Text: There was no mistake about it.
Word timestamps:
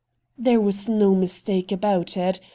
There 0.35 0.59
was 0.59 0.89
no 0.89 1.13
mistake 1.13 1.71
about 1.71 2.17
it. 2.17 2.39